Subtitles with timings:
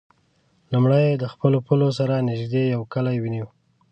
[0.71, 3.47] لومړی یې د خپلو پولو سره نژدې یو کلی ونیو.